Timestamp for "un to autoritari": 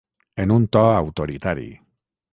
0.55-1.69